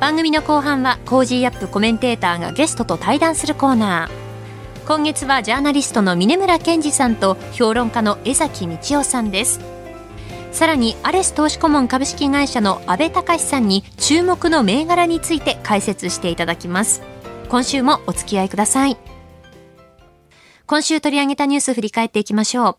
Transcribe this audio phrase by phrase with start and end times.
[0.00, 4.86] 番組の後半は Cozy upコメンテーターがゲストと対談するコーナー。
[4.86, 9.60] 今月はジャーナリストの峯村健司さんと評論家の江崎道朗さんです。
[10.52, 17.02] さらにアレス投資顧問株式会社の阿部隆さんに注目の銘柄について解説していただきます。
[17.50, 18.96] 今週もお付き合いください。
[20.66, 22.78] 今週取り上げたニュース振り返っていきましょ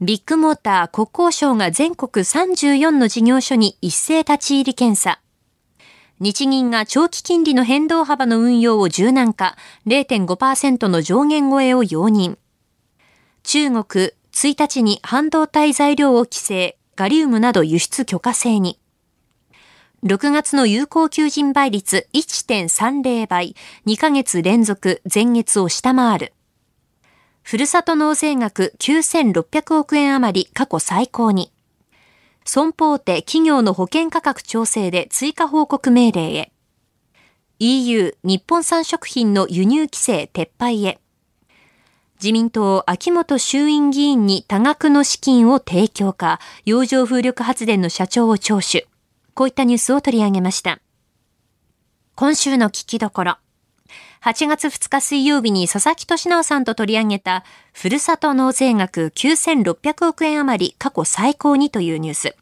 [0.00, 0.04] う。
[0.04, 5.20] ビッグモーター国交省が全国34の事業所に一斉立ち入り検査。
[6.20, 12.36] 日銀が長期金利の変動幅の運用を柔軟化、0.5%の上限超えを容認。
[13.42, 13.84] 中国、
[14.32, 18.78] 1日に半導体材料を規制、ガリウムなど輸出許可制に。
[20.04, 26.32] 6月の有効求人倍率1.30倍、2ヶ月連続前月を下回る。
[27.42, 31.53] ふるさと納税額9600億円余り過去最高に。
[32.44, 36.52] 損保大手企業の保険価格調整で追加報告命令へ。
[37.58, 41.00] EU 日本産食品の輸入規制撤廃へ。
[42.22, 48.86] 自民党秋元衆院議員に多額の資金を提供か、洋上風力発電の社長を聴取。
[49.34, 50.80] こういったニュースを取り上げました。
[52.14, 53.36] 今週の聞きどころ。
[54.24, 57.44] 8月2日水曜日に佐々木俊直さんと取り上げた、
[57.74, 62.36] ふるさと納税額9600億円余り過去最高にというニュース。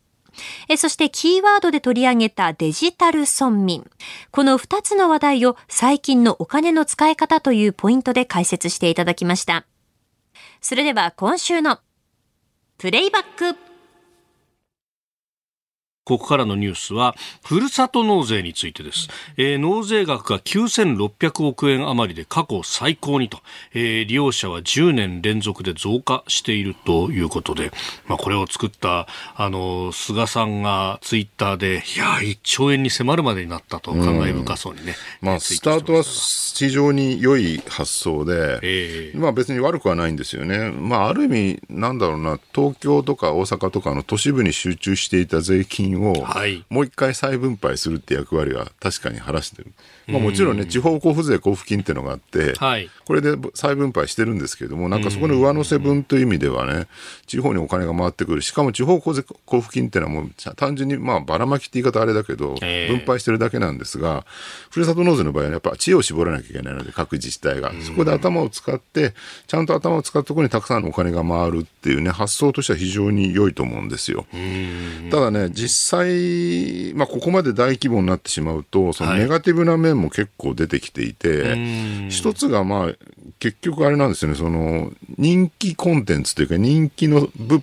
[0.68, 3.84] えそしてキーワードで取り上げたデジタル村民。
[4.30, 9.66] この2つの話題を最近のお金の使い方というポイントで解説していただきました。
[10.60, 11.80] それでは今週の
[12.78, 13.71] プレイバック
[16.04, 17.14] ここからのニュースは、
[17.44, 19.08] ふるさと納税についてです。
[19.36, 23.38] えー、納税額が9600億円余りで過去最高にと、
[23.72, 27.70] えー、利用者は10年連続で増加しているということで、
[28.08, 34.96] まあ、これを作った、あの、菅さんがツイッターで、いや、1兆円に迫るまでになったと感慨深そうにね。
[35.20, 40.72] まあ、スタートは非常に良い発想で、えー、まあ別に悪くはないんですよね。
[40.72, 46.14] まあ、ある意味、なんだろうな、東京とか大阪とかの都市部に集中していた税金金を
[46.70, 49.72] もう一回再分配するって役割は確かに果たしてる。
[50.08, 56.88] まあ、もちろんね、地方交付税交付金っていうのがあって、はい、これで再分配してるんですけれども、なんかそこの上乗せ分という意味ではね、
[57.26, 58.42] 地方にお金が回ってくる。
[58.42, 64.26] しかも地方交付金っていうのはもう単純にまあばらまきって言い方あれだけど、分配してるだけなんですが、
[64.70, 67.72] ふるさと納税の場合はやっぱ知恵を絞らなきゃいけないので、各自治体が。
[67.82, 69.14] そこで頭を使って、
[69.46, 74.26] ちゃんと頭を使ったところにたくさんのお金が回るっていうね、発想としては非常に良いと思うんですよ。
[75.10, 81.56] ただね、実際、まあここまで大規模になってしまうと、そのネガティブな面も結構出てきていて、
[82.08, 82.92] 一つがまあ、
[83.38, 87.62] 結局あれなんですよね、その、人気コンテンツというか人気の物、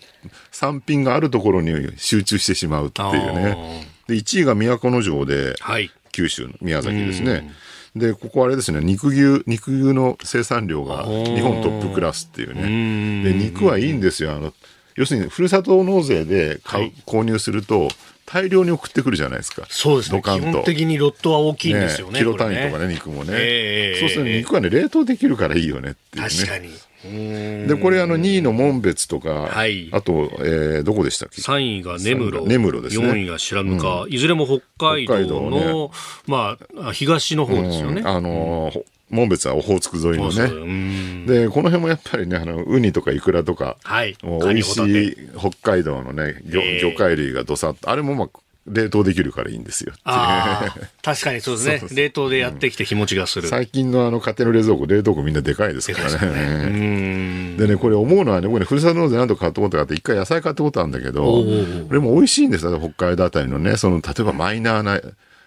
[0.51, 3.87] 産品があるところに集中してしまうっていうね。
[4.07, 7.51] で、1位が都城で、はい、九州の宮崎ですね。
[7.95, 13.23] で、ここあれですね、肉牛、肉牛の生産量が日本トップクラスっていうね。
[13.23, 14.33] で、肉はいいんですよ。
[14.33, 14.53] あの、
[14.99, 17.87] 要するに、ふるさと納税で買う、はい、購入すると、
[18.25, 19.65] 大量に送ってくるじゃないですか。
[19.69, 20.21] そうですね。
[20.21, 22.13] 基本的にロットは大きいんですよね。
[22.15, 23.99] ねキロ単位とかね、ね肉もね、えー。
[24.01, 26.29] そうすると肉はね、冷凍できるからいいよねっていうね。
[26.29, 27.67] 確かに。
[27.67, 32.41] で、これあの2位の門別とか、はい、あと、えー、どこでしたっけ ?3 位が根室。
[32.45, 33.07] 根室ですね。
[33.07, 35.89] 4位が白糠、うん、いずれも北海道の、ね、
[36.27, 38.01] まあ、東の方ですよね。
[38.03, 41.25] あのー門別はオホーツク沿いのね。
[41.25, 44.15] で、この辺もやっぱりね、あの、ウニとかイクラとか、はい。
[44.23, 48.29] 美味しい北海道のね、魚えー、魚介類がどさっと、あれもまあ、
[48.67, 49.93] 冷凍できるからいいんですよ。
[50.03, 53.47] 確かにそうですねそうそう冷凍でやってきて日持ちがする。
[53.47, 57.55] 最近のあの家庭の冷蔵庫、冷凍庫みんなでかいですからね。
[57.57, 65.01] でね、これ思うのはね、僕ね、ふるさと納税何とか買ったことがあって、一回野菜買ったことあるんだけど、これも美味しいんですよ、北海道あたりのね、その、例えばマイナーな、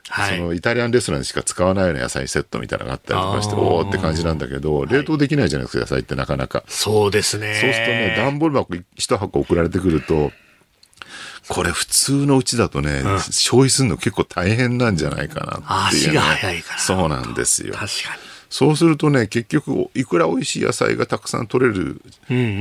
[0.08, 6.64] はい、そのイタリアンレストランでしか使わないような野菜セットみたいなのがあったりとかして、おおって感じなんだけど、冷凍できないじゃないですか、野菜ってなかなか。
[6.68, 7.54] そうですね。
[7.54, 10.32] そうするとね、段ボール箱一箱送られてくると、
[11.48, 16.78] これ普通のうちだとね、うん、消費するの結構大変なんじゃないかなっていう、ね、足が早いから。
[16.78, 17.74] そうなんですよ。
[17.74, 18.22] 確かに。
[18.52, 22.02] そうするとね、結局、いくら美味しい野菜がたくさん取れる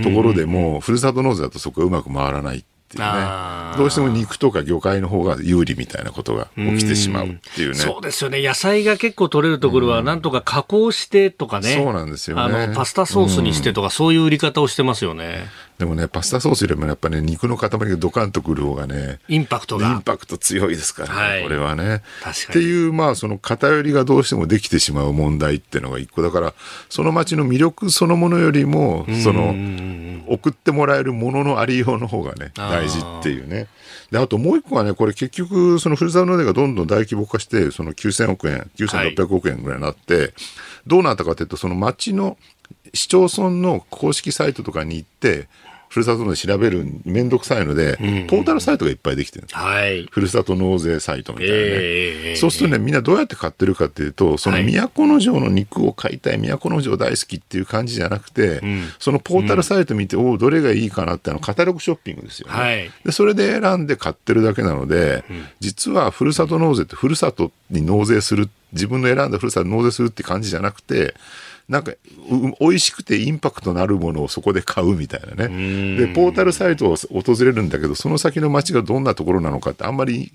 [0.03, 3.77] ところでも、ふるさと納税だとそこがうまく回らないっっていうね。
[3.77, 7.73] どうしても肉とか魚介の方が有利みたいなことが起きてしまうっていうね。
[7.73, 8.43] うそうですよね。
[8.43, 11.75] 野菜が結構取れるところは、なんとか加工してとかね。
[11.75, 12.41] そうなんですよね。
[12.43, 15.47] あの、パスタソースにしてとか、そういう売り方をしてますよね。
[15.81, 19.89] でもね、パスタソースよりもやっぱね、肉の塊がドカンとくる方がね、インパクトが。
[19.89, 22.03] インパクト強いですからね、はい、これはね。
[22.21, 22.33] 確かに。
[22.33, 26.53] っていう、まあ、その偏りがどうしてもできてしまう問題っていうのが一個だから、
[26.87, 29.55] その街の魅力そのものよりも、その、
[30.27, 33.65] 送ってもらえるもののありようの方がね、大事っていうね。
[34.11, 40.33] で、あともう一個はね、これ結局、そのふるさと納税がどんどん大規模化して、その9000億円、9600億円ぐらいになって、はい、
[40.85, 42.37] どうなったかというと、その町の
[42.93, 45.47] 市町村の公式サイトとかに行って、
[45.91, 63.11] ふるさと納税調べるめんどくさいので、うん、ポータルサイトがいっぱいできてるんです、はい、ふるさと納税サイトみたいなね、えー、そうするとね、みんなどうやって買ってるかっていうと、その都城の肉を買いたい、都城大好きっていう感じじゃなくて、うん、そのポータルサイト見て、うん、おどれがいいかなってあのカタログショッピングですよね、はい、で。
[63.11, 65.25] それで選んで買ってるだけなので、
[65.59, 71.15] 実はふるさと納税ってふるさとに納税する、自分の選んだふるさと納税するって感じじゃなくて、
[71.71, 71.93] なんか、
[72.59, 75.95] 美味しくてインパクトのあるものをそこで買うみたいなね。
[75.95, 80.33] で、ポータルサイトを訪れるんだけど、その先の街がどんなところなのかってあんまり、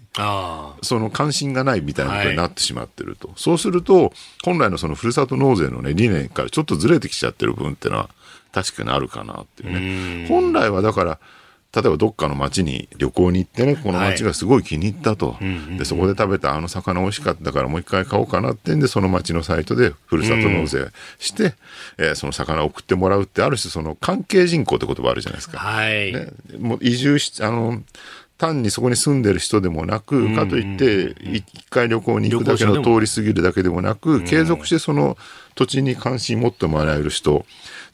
[0.80, 3.28] その関心がないみたいなことになってしまってると。
[3.28, 4.14] はい、そうすると、
[4.46, 8.08] 本来のそのふるさと納税のね、理念からちょっとずれてきちゃってる部分っていうのは、
[8.52, 10.26] 確かにあるかなっていうね。
[10.28, 11.18] 本来はだから、
[11.76, 15.36] 例えばどっかの町に旅行に行ってね、この町がすごい気に入ったと。
[15.76, 20.86] で、そこで食べたあの魚美味しかったからもう一回買おうかなってんで、その町のサイトでふるさと納税
[21.18, 21.52] して、うん、
[22.06, 25.58] えー、その魚を送ってもらうって、ある種その関係人口って言葉あるじゃないですか。
[25.58, 26.14] はい。
[26.14, 26.28] ね、
[26.58, 27.82] もう移住し、あの、
[28.38, 35.16] 単にそこに住んでる人でもなく、かといって、一回旅行に行くだけの通り過ぎるだけでもなく、継続してその
[35.54, 37.44] 土地に関心持ってもらえる人、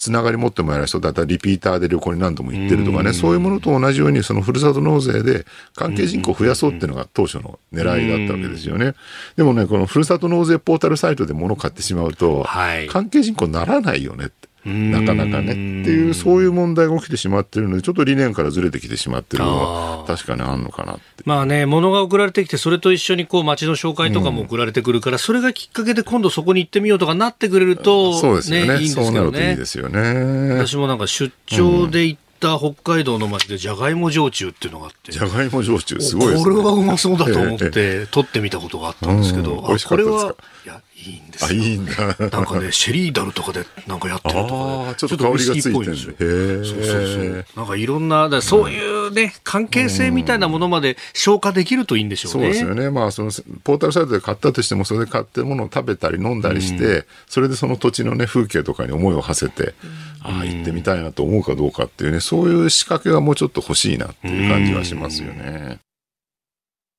[0.03, 1.11] つながり持ってもらえる人だ。
[1.11, 5.47] ったらリピーターで旅行に何度も行ってるとかね、そういうものと同じように、そのふるさと納税で
[5.77, 8.95] 関係人口を増やそうっていうのが当初の狙いだったわけですよね。
[9.37, 12.45] でもね、このふるさと納税ポータルサイトで物を買ってしまうと、
[12.91, 14.49] 関係人口ならないよねって。
[14.65, 15.55] なかなかねっ
[15.85, 21.03] ていう、そういう問題が起きてしまってるので、ちょっと理念からずれてきてしまってるのは、確かにあるのかなって。
[21.25, 28.75] まあね、物が送られてきて、それと一緒にこう街の紹介とかも送られてくるから、うん、それがきっかけで今度そこに行ってみようとかなってくれると、そうですよね。
[28.81, 30.55] いいんですいいですよね。
[30.55, 35.13] 私もなんか出張で行った北海道の町でじゃがいも焼酎っていうのがあって。
[35.13, 36.43] じゃがいも焼酎、すごいね。
[36.43, 41.49] これはうまそうだと思って、取ってみたことがあったんですけど、うん、これは、いや、いいんですよ。
[41.51, 41.93] あ、いいんだ。
[42.31, 46.15] なんかね、 シェリーダルとかでなんかやってるとかで、ちょっと香りがついてるんですよ。
[46.19, 47.45] そうそうそう。
[47.57, 52.41] なんかいろんな、だそういうね、関係性みたいなものまで消化できるといいんでしょうね。
[52.43, 52.91] そうですよね。
[52.91, 53.31] まあ、その、
[53.65, 59.75] ポータルサイトで買ったとしても、それで買ってものを食べたり飲んだりして、それでその土地のね、風景とかに思いを馳せて、
[60.23, 65.79] ああ、行ってみたいなと思うかどうかっていうね、そういう仕掛けがもうちょっと欲しいなっていう感じはしますよね。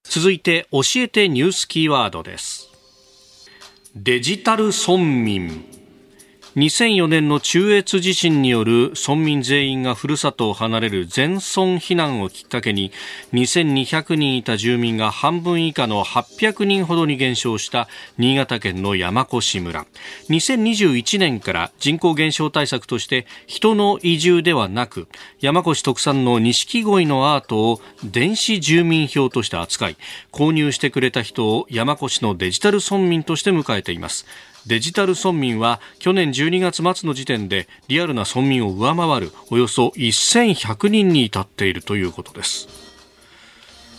[0.03, 2.72] 続いて、教えてニュースキーワードです。
[3.95, 5.72] デジタル村民。
[6.55, 12.91] 2004年の中越地震による村民全員がふるさとを離れる全村避難をきっかけに
[13.33, 17.87] 2200人いた住民が半分以下の800人ほどに減少した
[18.19, 19.87] 新潟県の山古志村。
[20.29, 25.07] 2021年から人口減少対策として人の移住ではなく
[25.39, 29.97] 山古志特産の錦鯉のアートを電子住民票として扱い
[30.31, 34.27] 購入してくれた人を山古志のデジタル村民として迎えています。
[34.67, 42.83] デジタル村民は去年12月末の時点でリアルな村民を上回るおよそ1100人に至っているということです。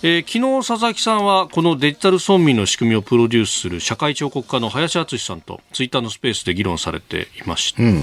[0.06, 8.02] えー、昨日佐々木さんはこのデジタル村民の仕組みをプロデュースする社会彫刻家の林敦さんとツイッターのスペースで議論されていました、うん、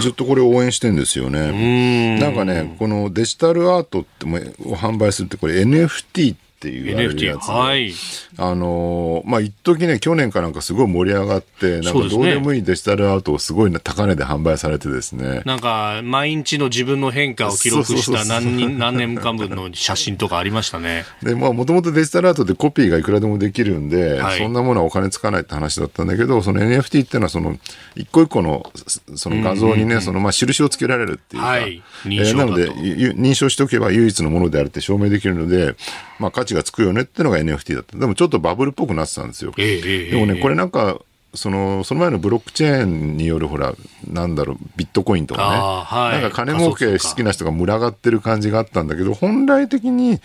[0.00, 2.20] ずっとこれを応援してんですよね。
[2.20, 7.46] なんかねこのデジタルアートって販売するってこれ NFT ってっていうやつ。
[7.46, 7.92] で、はい、
[8.36, 15.40] あのまあ一時ね去年かなんかすごい盛り上がってなんかどうでもいいデジタルアートをすごい高値で販売されてですね。
[15.46, 21.06] なんか毎日の自分の変化を記録した何人何年間分の写真とかありましたね。
[21.22, 27.56] でまあもともとデジタルアートでコピーがいくらでもできるんで、はい、そんなものはお金つかないって話だったんだけどその NFT っていうのはその
[27.96, 28.70] 一個一個の
[29.16, 35.74] その画像にね、そのまあ印をつけられるっていうか、はい、えー、なので認証しておけば唯一のものであるって証明できるので
[36.20, 37.96] まあ価値がつくよねっていうのが NFT だった。
[37.96, 39.52] でもちょっとバブルっぽくなってたんですよ。
[39.56, 41.00] えー、でもね、これなんか、
[41.34, 43.74] そのその前のブロックチェーンによるほら、
[44.06, 50.20] なんだろう、ビットコインとかね、はい、なんか金儲け好きな人が群がってる感じがあったんだけど、本来的に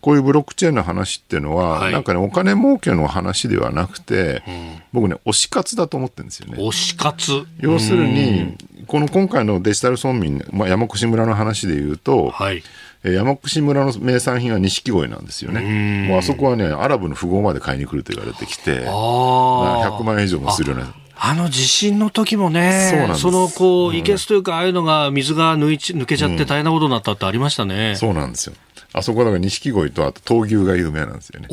[0.00, 6.58] こういうブロックチェーンの話っていうのは、はい、なんかね、お金儲けの話ではなくて、うん、僕ね、推し活だと思ってるんですよね。
[6.58, 7.44] 推し活。
[7.58, 12.62] 要するに、この今回のデジタル村民、まあ、山越村の話で言うと、はい、
[13.02, 16.08] 山越村の名産品は錦鯉なんですよね。
[16.08, 20.94] もうあそこはね、アラブの富豪まで買いに来ると言われてきて、100万円以上もするような。
[21.18, 27.90] あの地震の時もね、そのこう、いけすというか、ああいうのが水が抜いち抜けちゃって大変なことになったってありましたね。
[27.90, 28.54] うん、そうなんですよ。
[28.92, 31.48] あそこだから錦鯉とあと闘牛が有名なんですよね。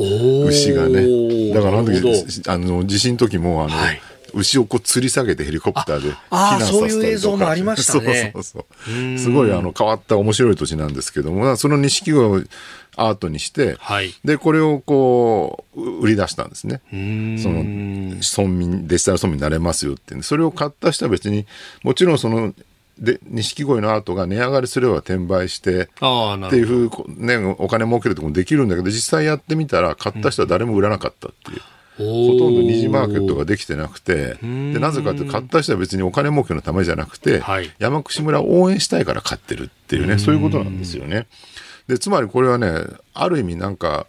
[0.46, 1.52] 牛がね。
[1.52, 4.00] だからあの時、あの地震の時も、あの、はい
[4.34, 6.80] 牛をこう吊り下げてヘリコプターで避難させたりとか。
[6.80, 8.32] そういう映像もありましたね。
[8.34, 9.18] そうそうそう。
[9.18, 12.42] すごいあの変わった面白い土地なんですけども、その錦鯉を
[12.96, 16.80] アートにして、はい、で、これをこう、売り出したんですね。
[16.90, 21.46] その、村民、デジタル村民になれますよって、それを買った人は別に、
[21.82, 22.54] もちろんその、
[22.98, 31.60] で、錦鯉のアートが値上がりすれば転売して、っていうふう、ね、お金儲けるとこもできるんだけど、実際やってみたら、買った人は誰も売らなかったっていう。
[31.96, 32.04] ほ
[32.38, 41.26] とんど二次マーケットができてなくて、でなぜかって買った人は別にお金儲けのためじゃなくて、はい、山口村を応援したいから買ってるっていうね、そういうことなんですよね。
[41.86, 42.72] で、つまりこれはね、
[43.12, 44.06] ある意味なんか、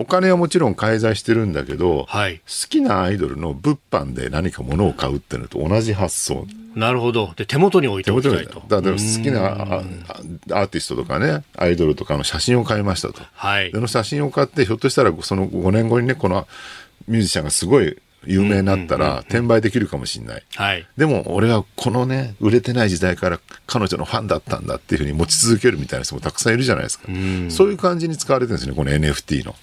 [0.00, 6.46] お金はもちろん介在してるんだけど、はい、好きなアイドルの物販で何か物を買うっていうのと同じ発想。
[6.76, 7.32] なるほど。
[7.36, 8.62] で、手元に置いておきたいと。
[8.68, 13.20] だから好きなアーティストとかね、アイドルとかの写真を買いましたと。
[13.32, 13.72] はい。
[13.72, 16.46] その写真を買って、ひょっとしたらその5年後にね、この
[17.08, 20.42] ミュージシャンがすごい有名になったら転売できるかもしれない。
[20.54, 20.86] はい。
[20.96, 27.06] でも俺はこのね、売れてない時代から彼女のファンだったんだっていうふうに持ち続けるみたいな人もたくさんいるじゃないですか。
[27.08, 29.54] うそういう感じに使われてるんですね、この NFT の。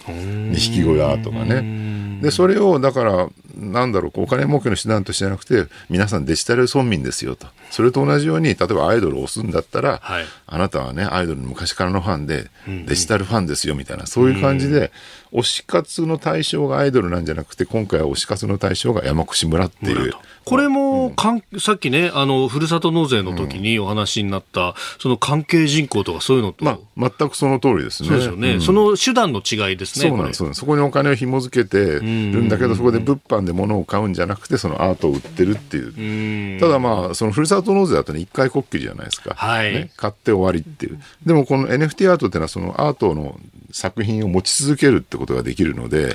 [0.52, 2.22] 錦鯉アートがね。
[2.22, 7.48] で、それをだから、なんだろう、お金儲けの手段としてじゃなくて、皆さんデジタル村民ですよと。
[7.72, 12.50] それと同じように、例えばアイドルを押すんだったら、はい、あなたはね、アイドルの昔からのファンで、
[12.88, 14.92] デジタルファンですよみたいな、そういう感じで、
[15.32, 20.14] 推し活の対象がアイドルなんじゃなくて、今回は推し活の対象が山越村っていう。
[20.46, 26.64] これもかん、さっきね、あの、ふるさと納税の時にお話になった、その関係人口とかそういうのと。
[26.64, 28.10] まあ、全くその通りですね。
[28.10, 28.54] そうですよね。
[28.54, 30.10] うん、その手段の違いですね。
[30.10, 30.54] そうなんです。
[30.54, 36.60] そこにお金を紐付けてるんだけど、そこで物販で物を買うんじゃなくて、そのアートを売ってるっていう。
[36.60, 39.34] ただまあ、そのふるさと納税だとね、一回こっきりじゃないですか。
[39.36, 39.74] はい。
[39.74, 41.00] ね、買って終わりっていう。
[41.26, 43.40] でもこの NFT アートっていうのは、そのアートの
[43.72, 46.14] 作品を持ち続けるってことができるので、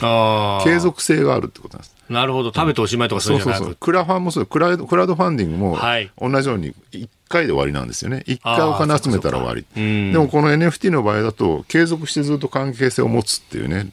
[0.65, 1.97] 継続性があるってことなんです。
[2.09, 2.53] なるほど。
[2.53, 5.79] 食べておしまいとかそういうそうそうクラファンもそうクラ、クラウドファンディングも
[6.19, 8.25] 同じように1回で終わりなんですよね。
[8.27, 9.65] 1回お金集めたら終わり。
[9.75, 13.91] でもこの NFT の場合だと、継続してずっと関係性を持つっていうね。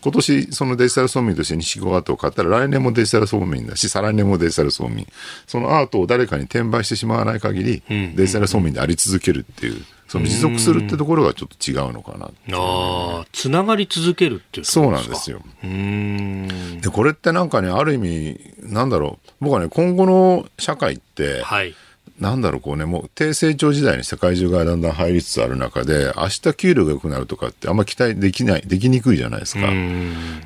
[0.00, 5.06] 今年、そのデジタル村民として西郷アートを買ったら、来年もデジタル村民だし、再来年もデジタル村民。
[5.46, 9.84] そのアートを誰かに転売してしまわない限り、デジタル村民であり続けるっていう。
[10.08, 15.40] その持続するってところがちょっと違うのかなああ、つながり続けるっていうそうなんですよ。
[15.62, 21.74] で、これってなんかね、ある意味、なんだろう、僕はね、今後の社会って、はい、
[22.20, 29.70] なんだろう、こうね、もう低成長時代に世界中がだんだん入りつつある中で、明日給料が良くなるとかってあんま期待できない、できにくいじゃないですか。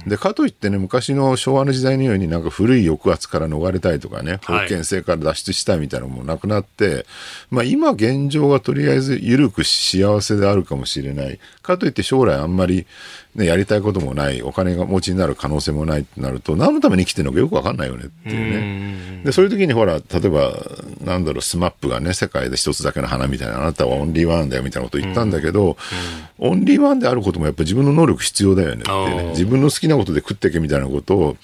[0.06, 7.06] で、かといってね、昔の昭和の時代のようになんか古い抑圧から逃れたいとかね、封建制から脱出したいみたいなのもなくなって、
[7.50, 11.38] まあ今現状はとりあえず緩く幸せであるかもしれない。
[11.62, 12.86] かといって将来あんまり
[13.34, 19.22] ね、やりたいこともない、お金が持ちになる可能性もないってなると、何のために生きてるのかよくわかんないよねっていうね。
[19.24, 20.52] で、そういう時にほら、例えば、
[21.04, 25.76] なんだろう、 SMAP がね、世界で一つだけの花みたいな、あなたはオンリーワンだよみたいなこと言ったんだけど、
[26.38, 29.28] オンリーワンであることもやっぱ自分の能力必要だよねってね。
[29.30, 31.36] 自分の好きなことで食っていけみたいなことを、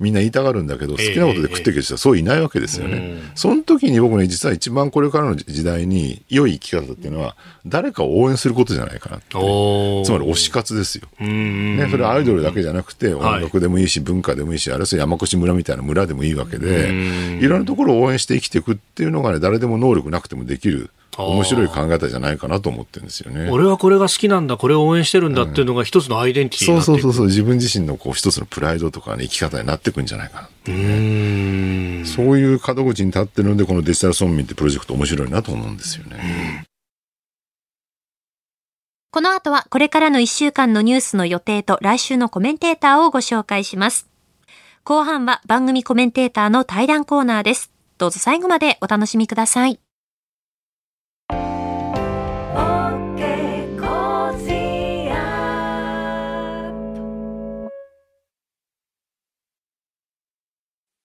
[0.00, 2.98] みんな言いたがるんだけど、好きなことで食っていける人はそういないわけですよね。
[3.00, 7.36] えー、その時に僕ね、実は一番これからの時代に良い生き方っていうのは、
[7.66, 9.26] 誰かを応援することじゃないかなって。
[9.30, 11.08] つまり推し活ですよ。
[11.20, 16.90] ね、それはアイドルだけじゃなくて、音楽でもいいし、文化でもいいし、あるいは山越村みたいな村でもいいわけで、
[17.40, 20.90] いろんなところを応援して生きていくっていうのがね、誰でも能力なくてもできる。
[21.22, 23.50] 面白い考え方じゃないかなと思ってるんですよね。
[23.50, 32.04] 俺はこれが好きなんだ、これを応援してるんだっていうのが一つのアイデンティティになってそうそうそう、自分自身のこう一つのプライドとかね、生き方になっていくんじゃないかなっていうね。
[32.04, 36.64] そういう門口に立ってるので、このデジタル村民ってプロジェクト面白いなと思うんですよね。
[39.10, 44.08] この後はこれからの1週間のニュースの予定と来週のコメンテーターをご紹介します。
[44.82, 47.70] 後半は番組コメンテーターの対談コーナーです。
[47.96, 49.83] どうぞ最後までお楽しみください。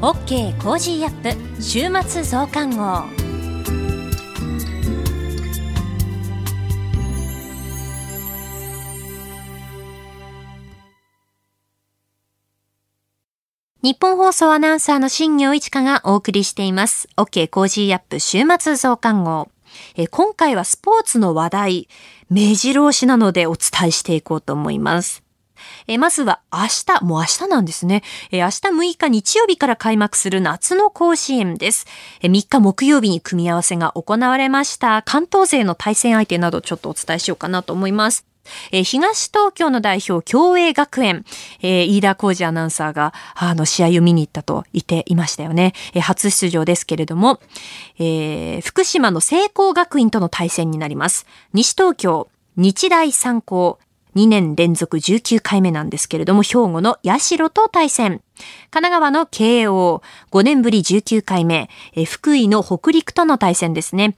[0.00, 3.02] OK Cozy up 週末増刊号。
[13.82, 17.08] ニッポン放送アナウンサーの新行市佳がお送りしています。
[17.16, 19.48] OK Cozy up 週末増刊号。
[19.96, 21.88] え今回はスポーツの話題、
[22.30, 25.24] 目白押しなのでお伝えしていこうと思います。
[25.86, 28.02] えまずは明日、もう明日なんですね。
[28.30, 31.86] え明日6日日曜日から開幕する夏の甲子園です。
[32.20, 38.28] え3日木曜日に組み合わせが行われました関東勢の対戦相手などちょっとお伝えしようかなと思います。
[38.72, 41.24] えー、東東京の代表、共栄学園、
[41.60, 45.74] えー、飯田浩二アナウンサーが、あの、試合を見に行ったと言っていましたよね。
[45.94, 47.40] えー、初出場ですけれども、
[47.98, 51.26] えー、福島の聖光学院との対戦になります。
[51.52, 53.78] 西東京、日大三高、
[54.18, 58.20] 2年連続19回目なんですけれども、兵庫の社と対戦。
[58.70, 64.16] 神奈川の慶応、5年ぶり19回目、え福井の北陸との対戦ですね。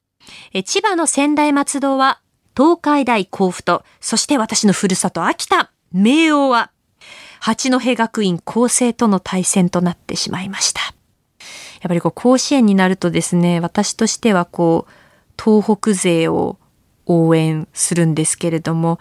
[0.55, 2.21] え千葉の仙台松戸は
[2.57, 6.71] 東海大甲府と、そして私のふるさと秋田、明王は、
[7.41, 10.81] 八戸学院高生との対戦となってしまいました。
[10.81, 14.93] やっぱりこう甲子園になるとですね、私としてはこう、
[15.43, 16.59] 東北勢を
[17.07, 18.99] 応援するんですけれども、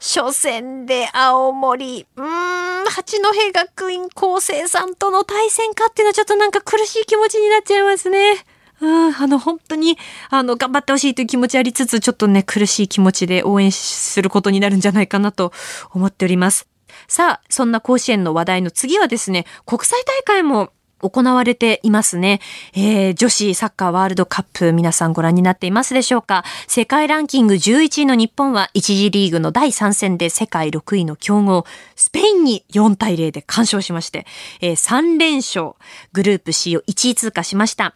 [0.00, 8.44] 初戦で青森、うーん、八戸学院高生さんとの対戦かっていうのはちょっとなんか苦しい気持ちになっちゃいますね。
[8.80, 9.96] うん、あの、本当に、
[10.28, 15.52] あの、頑張ってほしいという気持ちありつつ、ちょっとね、苦しい気持ちで応援することになるんじゃないかなと
[15.92, 16.68] 思っております。
[17.08, 22.40] さあ、そんな甲子園の話題の次はですね、国際大会も行われていますね。
[22.74, 34.26] えー、女子サッカーワールドカップ皆さんご覧になっていますでしょうか世界ランキング11位の日本は1次リーグの第3戦で世界6位の強豪スペインに4対0で完勝しまして、
[34.60, 35.74] えー、3連勝
[36.12, 37.94] グループ C を1位通過しました。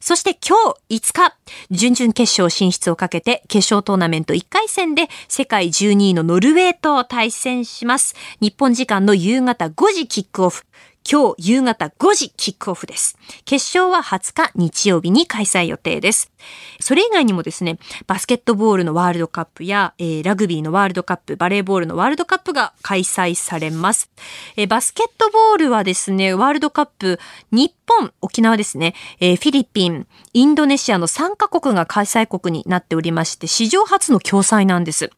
[0.00, 1.36] そして今日5日、
[1.70, 8.16] 準々決勝進出をかけて決勝トーナメント1回戦で世界12位のノルウェーと対戦します。
[8.40, 10.64] 日本時間の夕方5時キックオフ。
[11.10, 13.18] 今日夕方5時キックオフです。
[13.44, 16.32] 決勝は20日日曜日に開催予定です。
[16.80, 24.10] それ以外にもですね、バスケットボールのワールドカップや、えー、ラグビーのワールドカップ、バレーボールのワールドカップが開催されます。
[24.56, 27.18] えー、バスケットボールはですね、ワールドカップ、
[27.50, 35.10] 日本、沖縄ですね、えー、フィリピン、インドネシアの3カ国が開催国になっておりまして、史上初の共催なんです。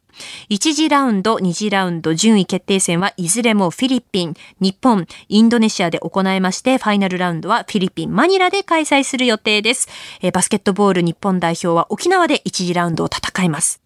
[0.50, 9.88] 1次ラウンド、2次ラウンド、順位決定戦はいずれもフィリピン、日本、インドネシアで行いまして、ファイナルラウンドはフィリピン、マニラで開催する予定です。
[10.20, 13.80] えー、バスケットボール日本代表は沖縄で1次ラウンドを戦います。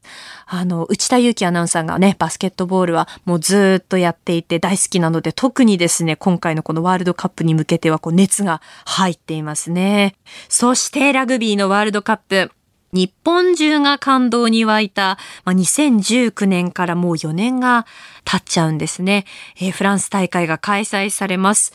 [0.47, 10.15] あの、内田祐樹アナウンサーがね、バスケットボールはもうずっとやっていて大好きなので、特にですね、今回のこのワールドカップに向けてはこう熱が入っていますね。
[10.49, 12.51] そしてラグビーのワールドカップ。
[12.93, 17.87] 日本中が感動に沸いた、まあ、2019年からもう4年が
[18.25, 19.25] 経っちゃうんですね、
[19.57, 21.73] えー、フランス大会が開催されます。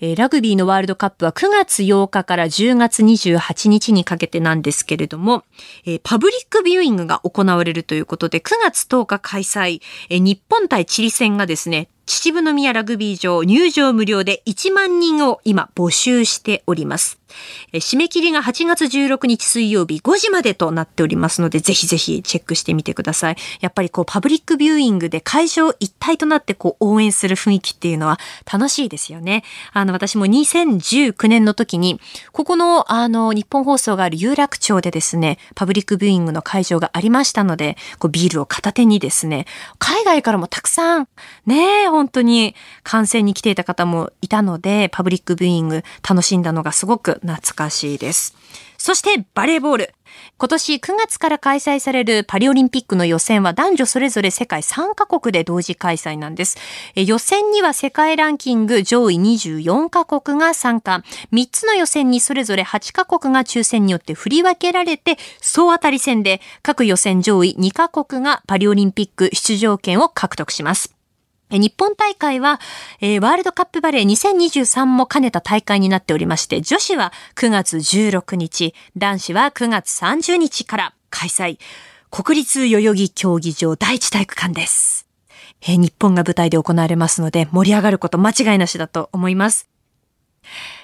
[0.00, 5.44] えー、ラグビーのワールドカップは9月8日から10月28日にかけてなんですけれども、
[5.84, 17.18] えー、パブリックビューイングが行われるということで、9月10日開催、えー、日本対チリ戦がですね、秩父宮ラグビー場入場無料で1万人を今募集しております。
[17.74, 23.36] 締め切りが8月16日水曜日5時までとなっておりますので、ぜひぜひチェックしてみてください。
[23.60, 28.18] やっぱりこうパブリックビューイングで会場一体となってこう応援する雰囲気っていうのは
[28.50, 29.44] 楽しいですよね。
[29.74, 32.00] あの私も2019年の時に、
[32.32, 39.46] ここのあの日本放送がある有楽町でですね、パブリックビューイングの会場がありましたので、こうビールを片手にですね、
[39.78, 41.08] 海外からもたくさん
[41.44, 48.36] ね、本当に観戦に来ていた方もいたので、パブリックビューイング楽しんだのがすごく懐かしいです。
[48.76, 49.94] そしてバレーボール。
[50.38, 56.56] 今年9月から開催されるパリオリンピックの予選は男女それぞれ世界3カ国で同時開催なんです。
[56.94, 61.02] 予選には世界ランキング上位24カ国が参加。
[61.32, 70.97] 3つの予選にそれぞれ8カ国が抽選によって振り分けられて、総当たり戦で各予選上位2カ国がパリオリンピック出場権を獲得します。
[71.50, 72.60] 日本大会は、
[73.00, 81.58] えー、ワールドカップバレー2023も兼ねた大会になっておりまして、女子は9月16日、男子は9月30日から開催。
[82.10, 85.06] 国立代々木競技場第一体育館です。
[85.62, 89.68] えー、日本が舞台で行われますので、盛り上がること間違いなしだと思います。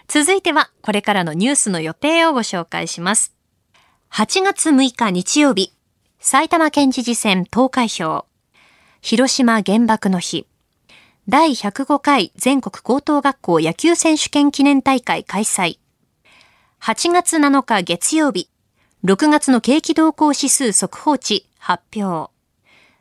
[0.08, 3.34] 続いては、これからのニュースの予定をご紹介します。
[4.12, 5.72] 8月6日日曜日、
[6.20, 8.26] 埼玉県知事選投開票、
[9.00, 10.46] 広島原爆の日、
[11.26, 15.78] 第105回全国高等学校野球選手権記念大会開催。
[16.82, 18.50] 8月7日月曜日、
[19.04, 22.30] 6月の景気動向指数速報値発表。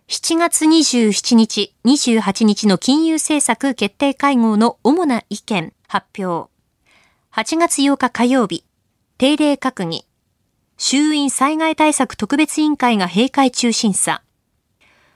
[0.07, 6.49] 7月27日、28日の金融政策決定会合の主な意見発表。
[7.33, 8.63] 8月8日火曜日、
[9.17, 10.05] 定例閣議。
[10.77, 14.23] 衆院災害対策特別委員会が閉会中審査。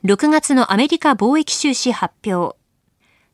[0.04, 2.58] 6月のアメリカ貿易収支発表。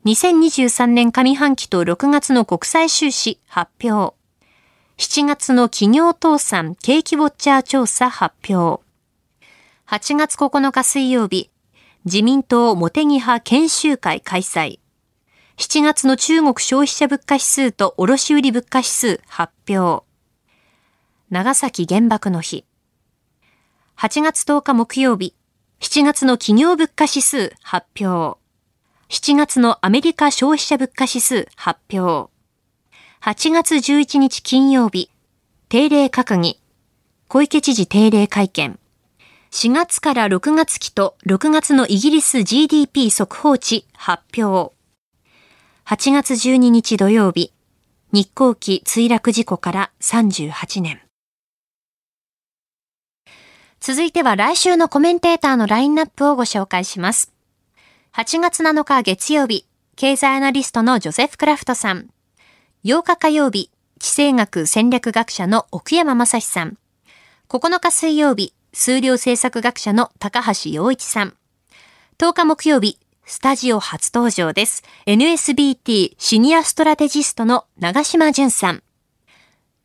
[0.04, 4.14] 2023年上半期と6月の国際収支発表。
[4.98, 8.84] 7月の企業倒産景気ウォッチャー調査発表。
[9.88, 11.50] 8月9日水曜日、
[12.04, 14.78] 自民党茂木派研修会開催。
[15.56, 20.04] 7月の中国消費者物価指数と卸売物価指数発表。
[21.30, 22.66] 長崎原爆の日。
[23.96, 25.34] 8月10日木曜日、
[25.80, 28.43] 7月の企業物価指数発表。
[29.14, 32.32] 7月のアメリカ消費者物価指数発表。
[33.22, 35.08] 8月11日金曜日、
[35.68, 36.60] 定例閣議。
[37.28, 38.76] 小池知事定例会見。
[39.52, 44.74] 4月から6月期と6月のイギリス GDP 速報値発表。
[45.86, 47.52] 8月12日土曜日、
[48.10, 51.00] 日航機墜落事故から38年。
[53.78, 57.33] 続いては来週のコメンテーターのラインナップをご紹介します。
[58.16, 62.10] 8月7日月曜日、経済アナリストのジョセフ・クラフトさん。
[62.84, 66.78] 8日火曜日、地政学戦略学者の奥山正史さん。
[67.48, 71.34] 9日水曜日、数量政策学者の高橋洋一さん。
[72.18, 74.84] 10日木曜日、スタジオ初登場です。
[75.06, 78.84] NSBT シニアストラテジストの長島淳さん。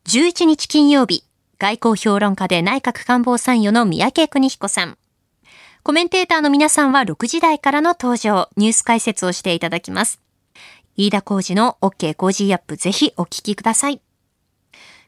[0.05, 1.23] 11日金曜日、
[1.57, 4.99] 外交評論家で内閣官房参与の宮家邦彦さん。
[5.83, 10.19] コメンテーターの皆さんは6時台からの登場、ニュース解説をしていただきます。
[10.97, 14.01] 飯田浩二の OK コージーアップぜひお聞きください。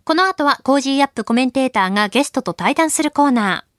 [0.05, 3.71] この後は Cozy upコメンテーターがゲストと対談するコーナー。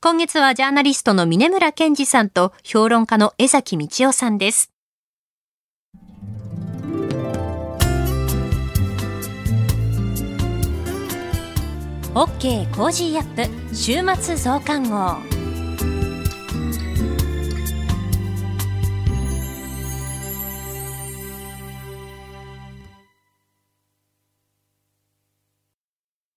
[0.00, 4.70] 今月はジャーナリストの峯村健司さんと評論家の江崎道朗さんです。
[12.14, 15.35] OK Cozy up 週末増刊号。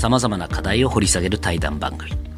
[0.00, 2.29] 様々な課題を掘り下げる対談番組。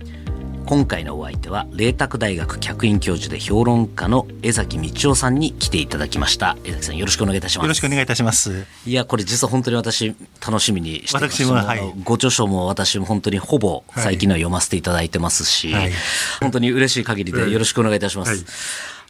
[0.66, 6.56] 今回のお相手は麗澤大学客員教授で評論家の江崎道夫さんに来ていただきました。
[6.64, 7.64] 江崎さんよろしくお願いいたします。
[7.64, 8.64] よろしくお願いいたします。
[8.86, 11.42] いやこれ実は本当に私楽しみにしてます。
[11.42, 15.92] 私も、はい、ご著書も私も本当にほぼ最近のは読ませていただいてますし、はい、
[16.40, 18.44] 本当に嬉しい限りでよろしくお願いいたします、はい。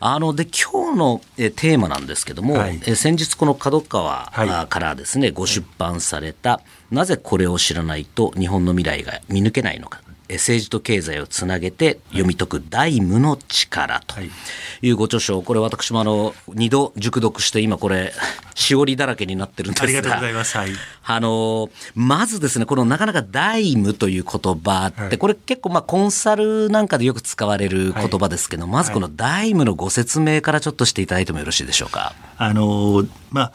[0.00, 4.32] あので今日のえテーマなんですけども、はい、え先日この角川
[4.68, 6.60] からですね、ご出版された、
[6.90, 14.90] なぜこれを知らないと日本の未来が見抜けないのか政治と経済をつなげて読み解く大無の力とい。
[14.90, 18.12] うご著書、これ私もあの2度熟読して今これ
[18.54, 19.84] しおりだらけになってるんですが。
[19.84, 20.70] ありがとうございます、はい、
[21.04, 32.14] あのまずですねこのなかなか大無という言葉って、これ結構まあコンサルなんかでよく使われる言葉ですけど、まずこの大無のご説明からちょっとしていただいてもよろしいでしょうか？
[32.38, 33.52] あのまあ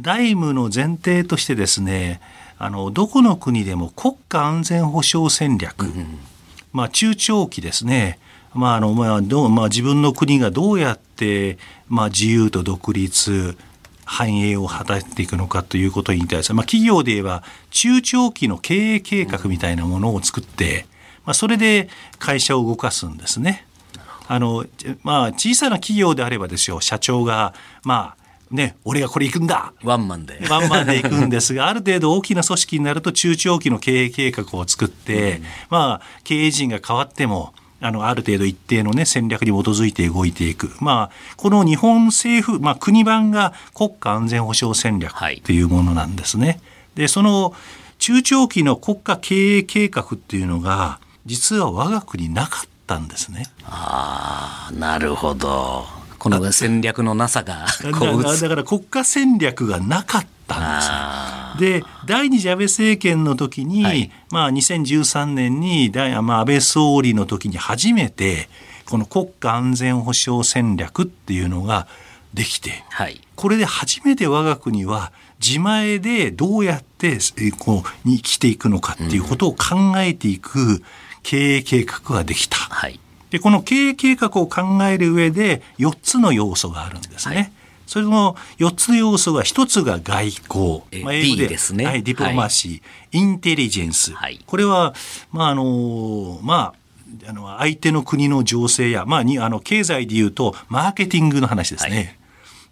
[0.00, 2.20] 大無の前提としてですね
[2.58, 6.18] あのどこの国でも国家安全保障戦略、うん、
[6.72, 8.18] まあ、中長期ですね、
[8.54, 13.56] まああのまあどうまあ、自分の国がどうやって、まあ、自由と独立
[14.04, 20.86] 繁栄を果たしていくのかということに対して、まあ、企業で言えば中長期の経営計画みたいなものを作って、
[21.24, 23.66] まあ、それで会社を動かすんですね。
[24.30, 24.66] あの
[25.04, 28.17] まあ、小さな企業であればですよ社長がまあ
[28.50, 29.72] ね、俺がこれ行くんだ。
[29.82, 30.40] ワンマンで。
[30.48, 46.46] ワンマンで行くんですが ある程度大きな組織になると中長期の経営計画を作って、うん、まあ経営陣が変わってもあのある程度一定の、ね、戦略に基づいて動いていく、まあ、この日本政府、まあ、国版が国家安全保障戦略っていうものなんですね。
[46.46, 46.60] はい、
[46.96, 47.54] でその
[47.98, 53.46] 中長期の国家経営計画っていうのが実は我が国なかったんですね。
[53.64, 55.86] あなるほど
[56.18, 68.48] この戦略のなさが だから国家戦略がなかったんですで第二次安倍政権の時に、はい、まあ、2013年に第、まあ、安倍総理の時に初めて
[68.86, 71.86] この国家安全保障戦略っていうのが
[72.32, 77.18] できて、はい、これで初めて我が国は自前でどうやって
[77.58, 80.82] こうに生きていくのかっていうことを考えていく
[81.22, 82.56] 経営計画ができた。
[82.56, 82.98] はい
[83.30, 87.34] で、この経営計画を考える上で4つの要素があるんですね。
[87.34, 87.52] はい
[87.88, 91.02] それの4つの要素が1つが外交。
[91.02, 91.86] まあ、英語でですね。
[91.86, 94.12] はい、ディプロマシー、はい、インテリジェンス。
[94.12, 94.94] はい、これは、
[95.32, 96.74] まあ、あの、ま
[97.24, 102.18] あ、あの、相手の国の情勢や、まあ、に、あの、経済で言うと、マーケティングの話ですね。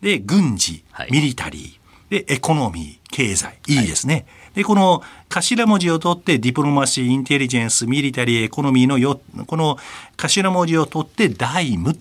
[0.02, 3.58] で、軍事、 military、で、 economy、経済。
[3.66, 4.26] いいですね。
[4.56, 9.76] で、この頭文字を取って diplomacy、intelligence、military、economy のよ、この
[10.16, 11.94] 頭文字を取って DIME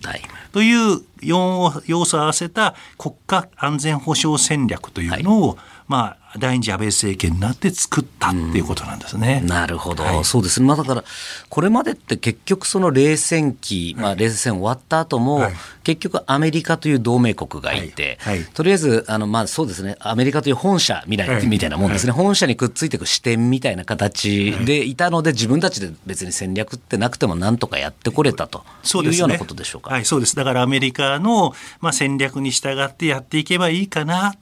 [0.52, 5.56] という4要素を合わせた国家安全保障戦略というのを、はい、
[5.88, 9.40] まあ、第二次安倍政権になって作ったっていうことなんですね。
[9.46, 10.66] なるほど、はい、そうですね。
[10.66, 11.04] まあだから
[11.48, 15.52] これまでって結局その冷戦期、まあ冷戦終わった後も、はい、
[15.84, 19.96] 結局アメリカという同盟国がいて、はい、とりあえずあのまあそうですね。
[20.00, 22.12] アメリカという本社未来みたいなもんですね。
[22.12, 28.64] 本社にくっついていく視点みたいな形でいたので、自分たちで別に戦略ってなくてもなんとかやってこれたと
[29.04, 29.90] いうようなことでしょうか？
[29.92, 30.34] はい、そうです。
[30.34, 34.34] だからアメリカのまあ戦略に従ってやっていけばいいかな。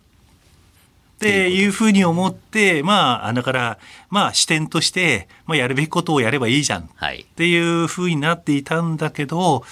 [1.28, 3.78] っていうふうに思って、まあ、だから、
[4.10, 6.88] まあ、視点として、まあ、やるべきことをやればいいじゃんっ
[7.36, 9.64] ていうふうになっていたんだけど、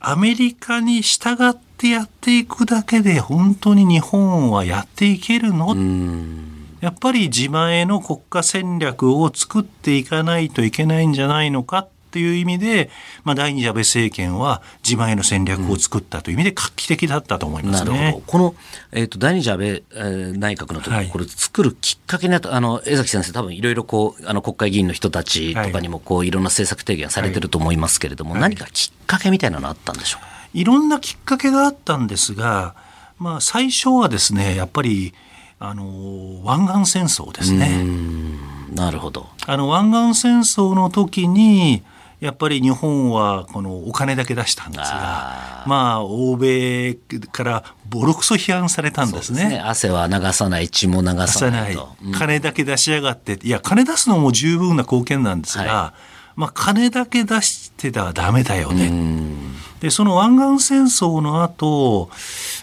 [0.00, 5.76] アメリカに従ってやっていくだけで本当に日本はやっていけるの？
[6.80, 12.90] やっぱり自前の国家戦略を作っていかないといけないんじゃないのかっていう意味で、
[13.24, 18.22] まあ、第二次安倍政権は自前の戦略を作ったという意味で画期的だったと思いますね。
[18.26, 18.54] この、
[18.92, 30.28] えーと、第二次安倍、えー、内閣の時、はい、これ作るきっかけになったあの江崎先生多分いろいろこうあの国会議員の人たちとかにもこういろんな政策提言されてると思いますけれども、はい、何かきっかけみたいなのあったんでしょうか？
[30.54, 30.64] い。
[30.64, 32.74] ろんなきっかけがあったんですが、
[33.18, 35.12] まあ、最初はですねやっぱり
[35.60, 37.84] あの湾岸戦争ですね。
[38.72, 39.28] なるほど。
[39.46, 41.82] あの湾岸戦争の時に
[42.20, 46.94] やっぱり日本はこのお金だけ出したんですがまあ欧米
[47.30, 53.38] からボロクソ批判されたんですね、ね、汗は流さない血も流さないと、うん、金だけ出しやがって。
[53.42, 58.90] いや金出すのも十分な貢献なんですが、はい、まあ、金だけ出してたらダメだよね。
[59.80, 62.10] でその湾岸戦争の後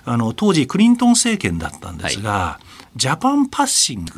[0.04, 4.12] あの当時クリントン政権だったんですが、はいジャパンパッシング、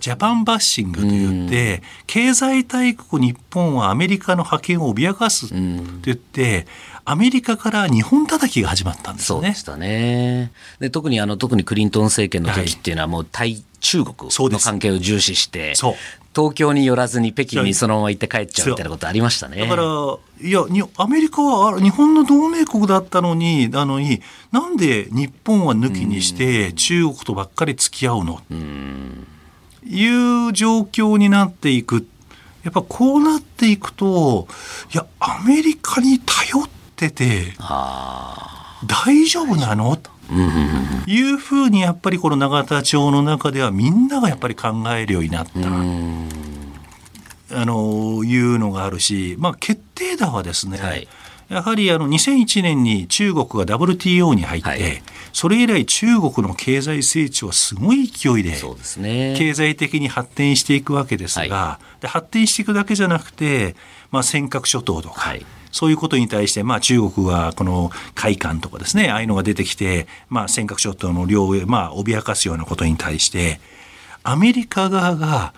[0.00, 5.54] ジャパンバッシングといって、経済大国日本はアメリカの覇権を脅かすと
[6.02, 6.66] 言って、
[7.06, 9.26] アメリカから日本叩きが始まったんですね。
[9.26, 10.52] そうでしたね。
[10.78, 15.72] で特にあの特にクリントン政権の時っていうのはもう対中国の関係を重視して、
[16.38, 19.58] 東京に寄らずに北京にそのまま行って帰っちゃうみたいなことありましたね。
[19.58, 19.82] だから、
[20.40, 20.60] いや、
[20.96, 24.22] アメリカは日本の同盟国だったのに、なのに、
[24.52, 28.40] なんで日本は抜きにして中国とばっかり付き合うの？
[29.84, 30.06] い
[30.48, 32.06] う状況になっていく。
[32.62, 34.46] やっぱこうなっていくと、
[34.94, 37.52] いや、アメリカに頼ってて、
[38.86, 39.96] 大丈夫なの？
[39.96, 40.10] と。
[41.06, 45.52] いうふうにやっぱりこの永田町の中ではみんながやっぱり考えるようになった。
[47.50, 51.08] あのいうのがあるし、まあ、決定打はですね、はい、
[51.48, 63.76] やはりあの2001年に中国が WTO に入って、はい、それ以来中国の経済成長はすごい勢いで経済的に発展していくわけですが、はい、で発展していくだけじゃなくて、
[64.10, 65.34] まあ、尖閣諸島とか、
[65.70, 73.60] そういうことに対して、まあ、中国はこの海艦とかですねああいうのが出てきて、まあ、尖閣諸島の領へ、まあ、脅かすようなことに対して
[74.28, 75.54] アメリカ側が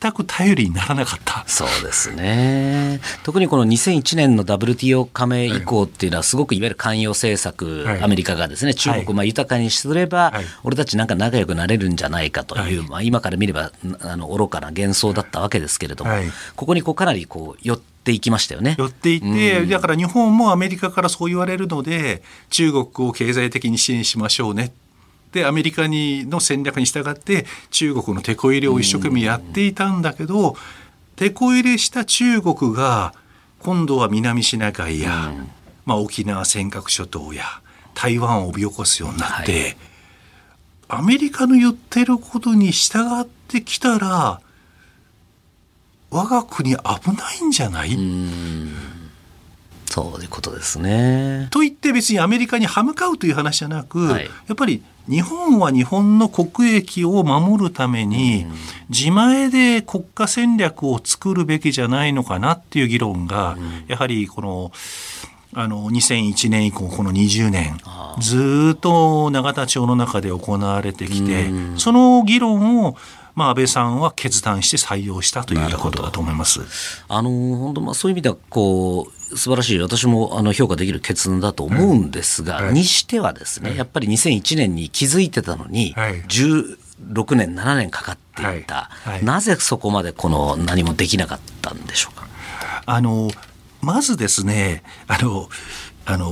[0.00, 1.44] 全く頼りにならなかった。
[1.46, 3.00] そうですね。
[3.22, 8.74] 特にこの2001年の WTO 加盟以降っていうのはすごくいわゆる寛容政策、はい、アメリカがですね。
[8.74, 16.10] 中国をまあ豊かにすれば、はい、俺たちなんか仲良くなれるんじゃないかという、はい、まあ、今から見ればあの愚かな幻想だったわけですけれども、
[16.56, 18.74] ここにこうかなりこう寄っていきましたよね。
[18.78, 24.72] 寄っていって、うん、だから日本もアメリカからそう言われるので中国を経済的に支援しましょうね
[25.32, 30.56] でアメリカにの戦略に従って中国のテこ入れを一生懸命やっていたんだけど
[31.16, 33.12] テこ入れした中国が
[33.58, 35.32] 今度は南シナ海や、
[35.84, 37.44] まあ、沖縄尖閣諸島や
[37.94, 39.76] 台湾を脅かすようになって、はい、
[40.88, 44.40] アメリカの言ってることに従ってきたら
[46.10, 47.98] 我が国危ないんじゃない？
[49.84, 51.48] そういうことですね。
[51.50, 58.46] と言って別にアメリカに歯向かうという話じゃなく、はい、やっぱり日本は日本の国益を守るために、
[58.90, 64.72] 自前で国家戦略を作るべきじゃないのかなっていう議論が、やはりこの、
[65.54, 67.78] あの2001年以降この20年
[68.20, 72.96] ずっと永田町の中で行われてきてその議論を
[73.34, 77.04] まあ、安倍さんは決断して採用したということだと思います。
[77.08, 79.78] あの本当まあそういう意味ではこう素晴らしい。
[79.78, 82.64] 私もあの評価できる決断だと思うんですが、はい。
[82.66, 88.90] はい、にしてはですね、やっぱり2001年に気づいてたのに、はい、16年7年かかっていた、
[89.22, 92.28] なぜそこまでこの何もできなかったんでしょうか？
[92.86, 93.30] あの
[93.80, 95.48] まずですねあの
[96.06, 96.28] あの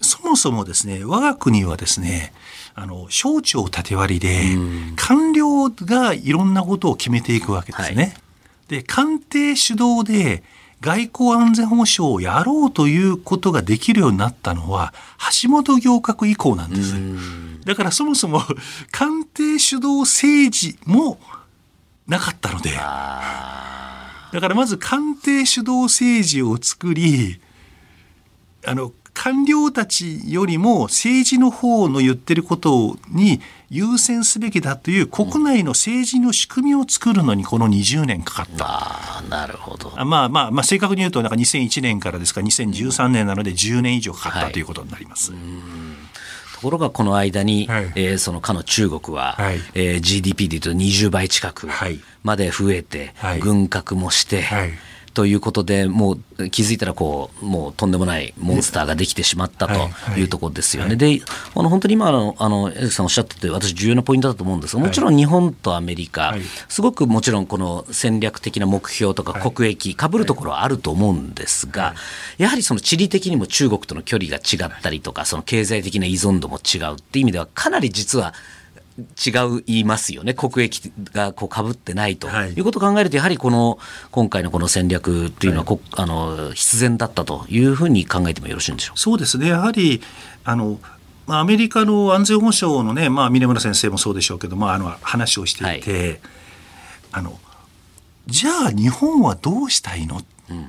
[0.00, 2.32] そもそもですね我が国はですね
[2.74, 4.56] あの省庁縦割りで、
[4.96, 8.02] 官僚がいろんなことを決めていくわけですね。
[8.02, 8.14] はい、
[8.68, 10.42] で官邸主導で
[10.82, 14.92] 外交安全保障をやろうということができるようになったのは
[15.42, 16.94] 橋本行革以降なんです。
[17.64, 18.42] だからそもそも
[18.90, 21.20] 官邸主導政治も
[22.08, 22.70] なかったので。
[24.32, 27.40] だからまず官邸主導政治を作り
[28.66, 38.66] あの官僚たちよりも政治の方の言ってることに優先すべきだという国内の政治の仕組みを作るのにこの20年かかった。
[38.68, 39.90] あなるほど。
[40.04, 45.32] まあまあ、まあ、正確に言うとなんか2001年からですか2013年なので10年以上かかったということになります。
[45.32, 45.40] はい。
[46.54, 51.68] ところがこの間に、はい、えー、そのかの中国は、はい、えー、GDP でいうと20倍近く
[52.22, 54.70] まで増えて、はい、軍拡もして、はい
[55.14, 59.74] ということで、もう気づいたらこう、もうとんでもないモンスターができてしまったと
[60.18, 60.96] いうところですよね。
[60.96, 61.20] で、
[61.54, 66.34] あの本当に今の、あの、江さんおっしゃってて、私、重要なポイントだと思うんですが、もちろん日本とアメリカ、
[66.68, 71.94] すごくもちろんこの戦略的な目標とか国益、かぶるところはあると思うんですが、
[72.38, 78.34] やはりその地理的にも中国との距離が違ったりとか、その経済的な依存度も違うっていう意味では、かなり実は、
[78.98, 80.34] 違う言いますよね。
[80.34, 83.78] 国益がこうかぶってないと、はい、いうことを考えるとやはりこの
[84.10, 89.48] 今回のこの戦略というのは、はい、あの必然だったというふうに考えてもよろしいんでしょうそうですね。
[89.48, 90.02] やはり
[90.44, 90.78] あの
[91.26, 96.20] アメリカの安全保障のね、まあ、峰村先生もそうでしょうけど、まあ、あの話をしていて、はい、
[97.12, 97.38] あの
[98.26, 100.68] じゃあ日本はどうしたいの、うん、っ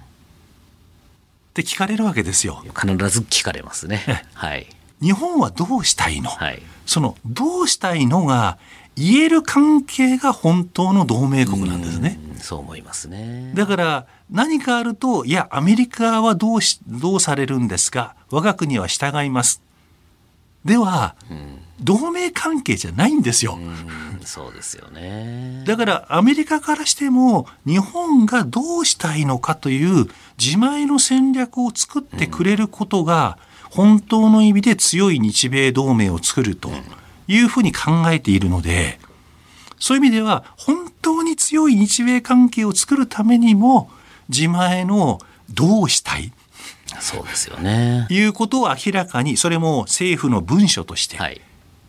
[1.53, 2.63] て聞かれるわけですよ。
[2.79, 4.25] 必ず聞かれますね。
[4.33, 4.67] はい、
[5.03, 8.57] 日本はどうしたいの、はいそのどうしたいのが
[8.97, 12.19] 言える関係が本当の同盟国なんですね。
[12.39, 13.53] そう思いますね。
[13.55, 18.15] だから何かあるといやアメリカはどうしどうされるんですか？
[18.31, 19.61] 我が国は従います。
[20.65, 23.57] では、うん、同盟関係じゃないんですよ。
[24.25, 25.63] そうですよね。
[25.65, 36.69] だからアメリカからしても日本がどうしたいのかという自前の戦略を作ってくれることが、うん本当の意味で強い日米同盟を作ると
[37.27, 38.99] いうふうに考えているので、
[39.79, 43.89] そういう意味では本当に強い日米関係を作るためにも
[44.29, 46.31] 自前のどうしたい
[46.99, 48.05] そうですよね。
[48.11, 51.41] いうことを明らかにそれも政府の文書として、はい、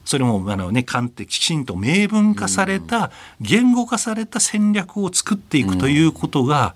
[0.07, 6.75] それもあの、ね、官邸きちんと明文化された、言語化された戦略を作っていくということが、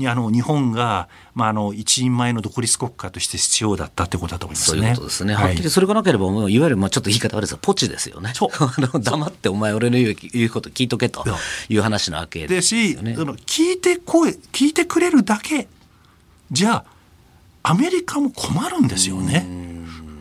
[0.00, 4.78] にあの日本が、まあ、あの一人前の独立国家として必要だったということだと思いますね。
[4.78, 5.34] そういうことですね。
[5.34, 8.32] はっきりそれがなければ、もういわゆる、まあ、ちょっと言い方悪いですが、ポチですよね。
[8.36, 11.24] あの黙ってお前俺の言う言うこと聞いとけと
[11.68, 13.14] いう話なわけですよね。
[13.14, 15.68] し、聞いて声、聞いてくれるだけ、
[16.50, 16.84] じゃあ、
[17.62, 19.70] アメリカも困るんですよね。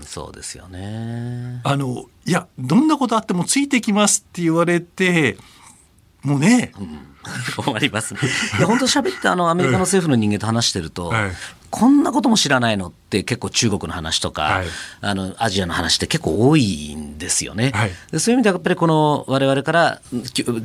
[0.10, 1.62] そうですよね。
[1.64, 5.38] あのいやどんなことあってもついてきますって言われて
[6.24, 7.00] もうね、うん、
[7.62, 8.20] 終わりますね。
[8.66, 11.32] 本当喋ってあのアメリカの政府の人間と話してると、はい、
[11.70, 14.68] こんなことも知らないのって結構中国の話とか、はい、
[15.02, 17.72] あのアジアの話って結構多いんですよね。
[17.74, 20.02] はい、でそういう意味ではやっぱりこの我々から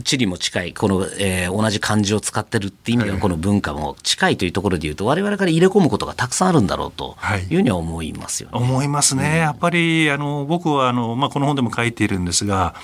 [0.05, 7.16] 地理も近いこの、えー、同じ漢字を使ってるっていう意味ではこの文化も近いというところでいうと我々から入れ込むことがたくさんあるんだろうと
[7.50, 8.59] いうふうには思いますよね。
[8.59, 9.38] 思いますね。
[9.38, 12.74] やっぱりあの僕はあの、まあ、この本でも書いているんですが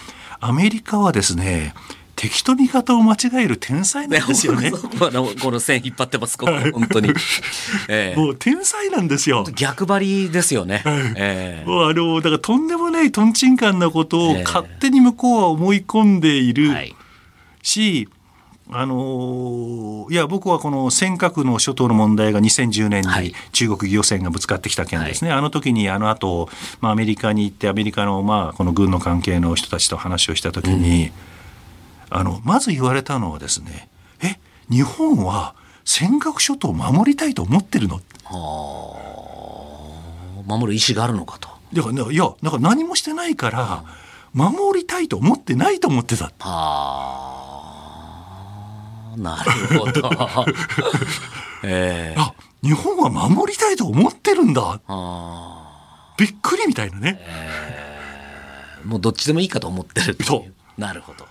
[0.41, 1.75] アメリカはですね
[2.21, 4.71] 敵と味方を間違える天才なんですよね。
[4.77, 7.15] この この線引っ張ってます、本当に。
[7.89, 9.47] えー、もう天才なんですよ。
[9.55, 10.83] 逆張りですよね。
[10.85, 16.95] えー、もうあのだからとんでもないとんちんかんなことを勝手に向こうは思い込んでいる
[17.63, 18.07] し、
[18.71, 26.51] あのいや僕はこの尖閣の諸島の問題が2010年に中国漁船がぶつかってきた件ですね、はい、あの時にあの後、
[26.83, 31.30] まあアメリカに行ってアメリカのまあこの軍の関係の人たちと話をした時に、うん
[32.11, 33.89] あのまず言われたのはですね
[34.23, 34.39] え
[34.69, 35.55] 日本は
[35.85, 38.01] 尖閣諸島を守りたいと思ってるの？
[40.47, 41.49] 守る意思があるのかと。
[41.73, 43.85] だからいやなんか何もしてないから、
[44.33, 46.31] 守りたいと思ってないと思ってた。
[46.41, 47.41] あ
[49.17, 50.11] なるほど。
[51.63, 54.81] えー、あ日本は守りたいと思ってるんだ。
[56.17, 61.27] びっくりみたいなね、えー、もうどっちでもいいかと思ってるそうなるほど。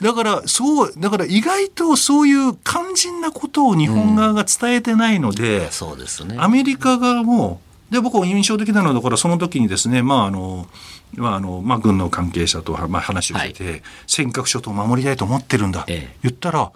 [0.00, 10.66] だからそうだから意外とそういう肝心なことを日本側が伝えてないので、うん、そうですね、アメリカ側もで僕は印象的なのはだからその時にですねまああの
[11.14, 16.70] まああのまあ、軍の関係者とまあ話をしてて、はい、尖閣諸島を守りたいと思ってるんだ、ええ、言ったら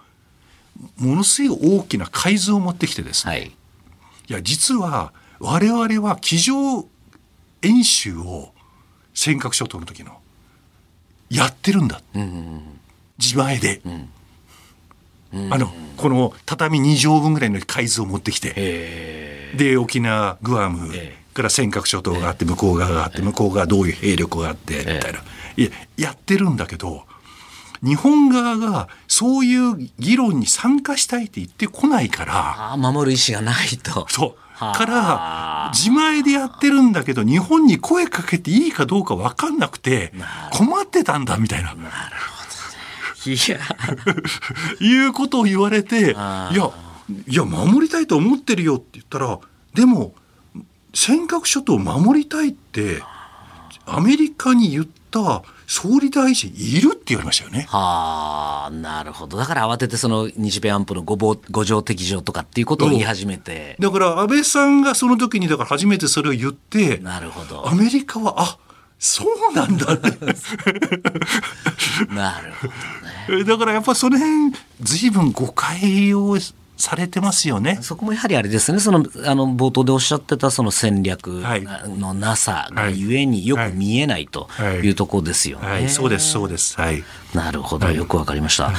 [0.96, 3.52] ものすごい大きな海図を持ってきてですね、はい、い
[4.32, 6.86] や実は我々は机上
[7.60, 8.52] 演習を
[9.12, 10.16] 尖閣諸島の時の
[11.28, 12.62] やってるんだ、うんうんうん
[13.22, 13.80] 自前で、
[15.32, 19.42] うん、あのこの畳2畳分ぐらいの海図を持ってきて。
[19.52, 20.90] で沖縄グアム
[21.34, 25.22] から尖閣諸島があって向こう側があって向こう側どういう兵力があってみたいな。
[25.56, 27.04] いややってるんだけど
[27.82, 32.76] 日本側がそういう議論に参加したいって言ってこないから。
[32.78, 34.06] 守る意思がないと。
[34.08, 34.42] そう。
[34.58, 40.12] から自前でやってるんだけど日本に声かけていいかどうか分かんなくて
[40.52, 41.74] 困ってたんだみたいな。
[41.74, 42.41] なるほど
[43.26, 43.58] いや。
[44.80, 46.70] いうことを言われていや
[47.28, 49.38] いや守りたいと思ってるよって言ったら
[49.74, 50.14] でも
[50.94, 53.02] 尖閣諸島を守りたいって
[53.86, 57.66] アメリカに言った総理大臣いるって言われましたよね。
[57.68, 59.38] はあなるほど。
[59.38, 63.76] だから慌ててその日米安保の五五条適条とかっていうことを言い始めて。
[63.80, 67.68] だから安倍さんがその時にだから初めてそれを言ってなるほど。
[67.68, 68.58] アメリカはあ
[68.98, 70.00] そうなんだね。
[72.14, 72.78] なるほどね。
[73.46, 76.36] だからやっぱその辺随分誤解を
[76.76, 77.78] されてますよね。
[77.80, 84.48] そこもやはりあれですね、そのあの冒頭でおっしゃってたその戦略のなさがゆえによく見えないと
[84.82, 85.64] いうところですよね。
[85.64, 86.80] はいはいはい、そうですそうです。
[86.80, 87.04] はい。
[87.35, 88.72] なるほど、よくわかりました。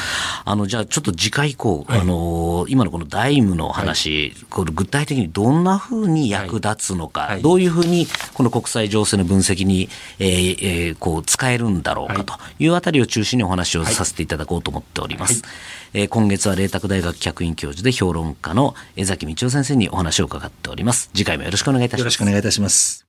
[0.46, 9.90] あのじゃあちょっと次回以降、あの今のこのダイムの話、これ具体的にどんなふうに役立つのか、どういうふうにこの国際情勢の分析に、
[10.20, 15.44] えーえー、こう使えるんだろうかというあたりを中心にお話をさせていただこうと思っております。
[15.94, 21.10] えー、今月は麗澤大学客員教授で評論家の江崎道夫先生にお話を伺っております。
[21.14, 22.00] 次回もよろしくお願いいたします。
[22.02, 23.03] よろしくお願いいたします。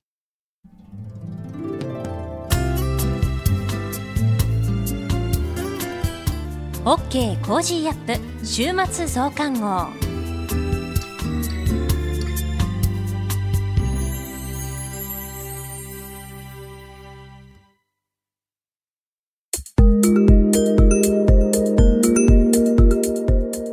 [6.86, 9.88] OK Cozy up 週末増刊号。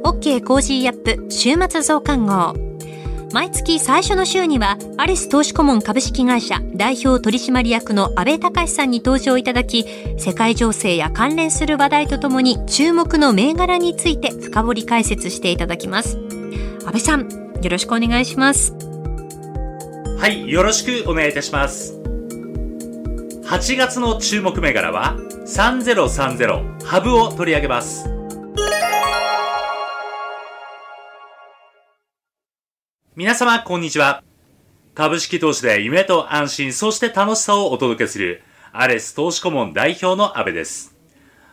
[0.06, 2.71] OK Cozy up 週末増刊号。
[3.34, 9.86] 毎月最初の週にはアレス投資顧問株式会社代表取締役の阿部隆さんに登場いただき
[10.18, 16.18] 世界情勢や関連する話題とともに注目の銘柄について深掘り解説していただきます。
[16.86, 17.30] 阿部さん
[17.62, 18.74] よろしくお願いします。
[20.20, 21.98] はいよろしくお願いいたします。
[23.46, 25.16] 8月の注目銘柄は
[25.46, 28.21] 3030ハブを取り上げます。
[33.14, 34.24] 皆様、こんにちは。
[34.95, 38.41] 株式投資で夢と安心、そして楽しさをお届けする、
[38.72, 40.95] アレス投資顧問代表の安部です。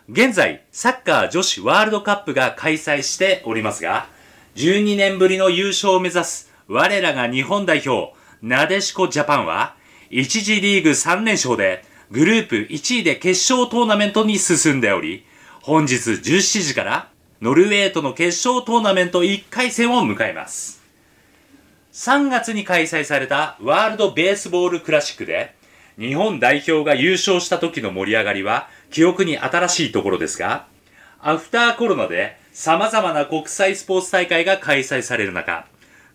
[0.08, 4.06] 現在、サッカー女子ワールドカップが開催しておりますが、
[4.54, 9.74] 12年ぶりの優勝を目指す我らが日本代表、なでしこジャパンは、
[10.12, 15.26] 1次リーグ3連勝で、グループ1位で決勝トーナメントに進んでおり、
[15.60, 17.10] 本日17時から、
[17.42, 20.77] ノルウェーとの決勝トーナメント1回戦を迎えます。
[21.98, 25.56] 3月に開催されたワールドベースボールクラシックで、
[25.98, 30.68] 日本代表が優勝した時の盛り上がりは記憶に新しいところですが、
[31.18, 35.66] アフターコロナで様々な国際スポーツ大会が開催される中、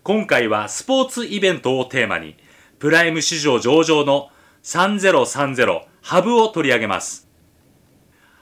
[0.02, 2.38] 今回はスポーツイベントをテーマに、
[2.78, 4.30] プライム市場上場の
[4.62, 7.28] 3030ハブを取り上げます。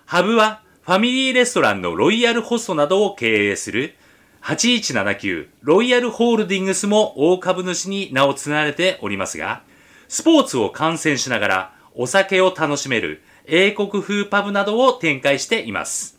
[0.06, 3.96] ハブはファミリーレストランのロイヤルホストなどを経営する
[4.42, 9.62] 8179ロイヤルホールディングスも大株主に名を連ねておりますが、
[10.08, 16.18] スポーツを観戦しながらお酒を楽しめる英国風パブなどを展開しています。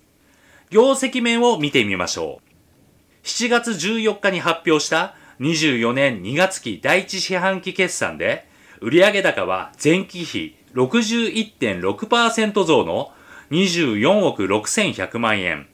[0.70, 3.28] 業績面を見てみましょう。
[3.28, 8.48] 7月14日に発表した24年2月期第1四半期決算で、
[8.82, 13.12] 売上高は前期比61.6%増の
[13.52, 15.68] 24億6100万円。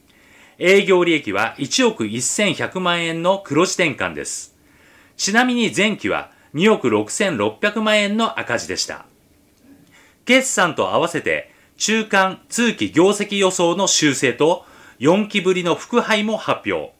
[0.62, 4.58] 営業利益は1億1100万円の黒字転換です。
[5.16, 9.06] ちなみに前期は2億6600万円の赤字でした。
[10.26, 14.66] 決算と合わせて中間通期業績予想の修正と
[15.00, 16.94] 4期ぶりの副配も発表。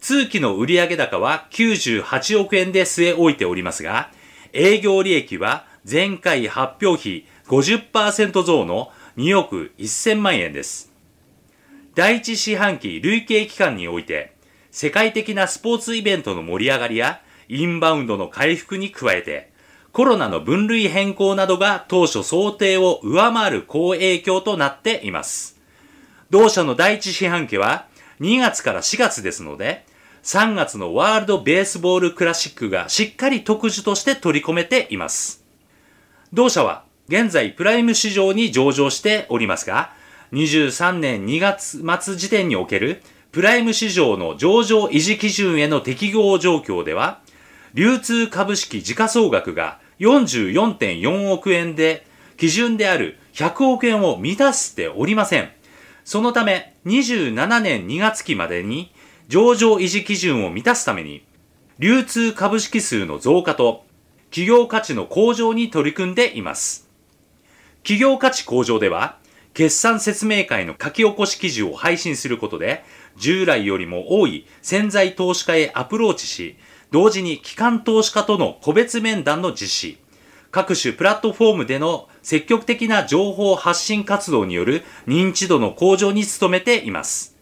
[0.00, 4.10] 通期の売上高は98億円で据え置いておりますが、
[4.54, 10.91] 営業利益は前回発表比50%増の2億1000万円です。
[11.94, 14.32] 第一四半期累計期間において、
[14.70, 19.52] 世界的なスポーツイベントの盛り上がりや、インバウンドの回復に加えて、
[19.92, 25.60] コロナの分類変更などが当初想定を上回る好影響となっています。
[26.30, 27.86] 同社の第一四半期は
[28.20, 29.84] 2月から4月ですので、
[30.22, 35.44] 3月のワールドベースボールクラシックがしっかり特需として取り込めています。
[36.32, 39.92] 同社は現在プライム市場に上場しておりますが、
[40.32, 43.02] 23年2月末時点における
[43.32, 47.20] プライム市場の上場維持基準への適合状況では、
[47.74, 52.06] 流通株式時価総額が44.4億円で、
[52.36, 55.50] 基準である100億円を満たしておりません。
[56.04, 58.92] そのため、27年2月期までに
[59.28, 61.24] 上場維持基準を満たすために、
[61.78, 63.84] 流通株式数の増加と
[64.30, 66.88] 企業価値の向上に取り組んでいます。
[67.82, 69.18] 企業価値向上では、
[69.54, 72.84] 決算説明会の書き起こし記事を配信することで、
[73.16, 76.56] 従来よりも多い潜在投資家へアプローチし、
[76.90, 79.98] 同時に機関投資家との個別面談の実施、
[80.50, 87.36] 各種プラットフォームでの積極的な情報発信活動による認知度の向上に努めています。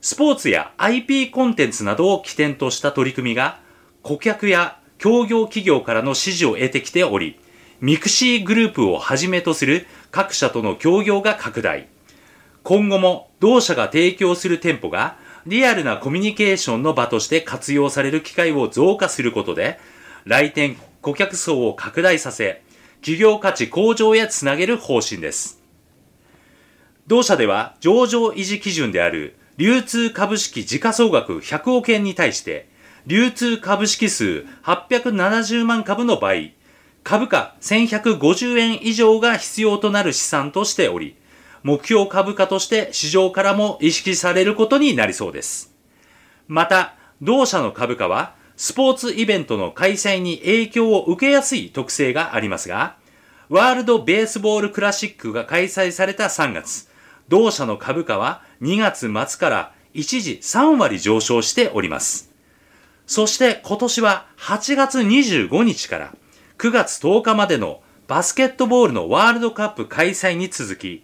[0.00, 3.60] スポーツや IP コンテンツなどを起点とした取り組みが、
[4.02, 7.38] 顧客や協業企業からの支持を得てきており、
[7.80, 11.88] ミクシーグループをはじめとする各社との協業が拡大。
[12.62, 15.16] 今後も同社が提供する店舗が
[15.46, 19.78] リアルなコミュニケーションの場として活用される機会を増加することで、
[20.26, 22.62] 来店顧客層を拡大させ、
[22.96, 25.62] 企業価値向上へつなげる方針です。
[27.06, 32.68] 同社では上場維持基準である流通株式時価総額100億円に対して、
[33.06, 36.34] 流通株式数870万株の場合、
[37.02, 41.16] 株価1150円以上が必要となる資産としており、
[41.62, 45.74] 目標株価として市場からも意識されることになりそうです。
[46.48, 52.96] また、同社の株価は、スポーツイベントの開催に影響を受けやすい特性がありますが、
[53.48, 56.88] ワールドベースボールクラシックが開催された3月、
[57.28, 62.30] 同社の株価は2月末から一時3割上昇しております。
[63.06, 66.14] そして今年は8月25日から
[66.60, 71.02] 9月10日までのバスケットボールのワールドカップ開催に続き、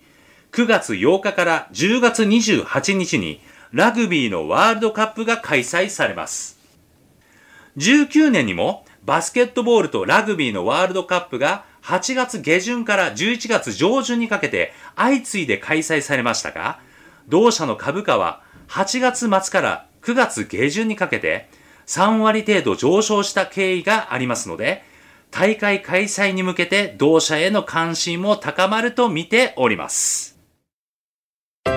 [0.53, 3.41] 9月8日から10月28日に
[3.73, 6.59] ラグビーのワールドカップが開催されます。
[7.79, 16.81] 19年にもバスケットボールとラグビーのワールドカップが8月下旬から11月上旬にかけて相次いで開催されましたが、
[17.29, 21.49] 同社の株価は8月末から9月下旬にかけて
[21.87, 24.85] 3割程度上昇した経緯がありますので、
[25.39, 30.39] 大会開催に向けて同社への関心も高まると見ております。
[31.67, 31.75] 今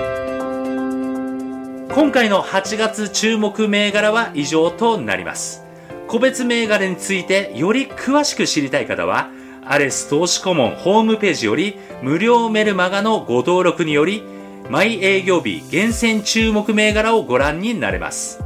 [2.10, 5.62] 回の8月注目銘柄は以上となります。
[6.08, 9.28] 個別銘柄についてより詳しく知りたい方は、
[9.66, 14.22] アレス投資顧問ホームページより無料メルマガのご登録により、
[14.70, 18.42] 毎営業日厳選注目銘柄をご覧になれます。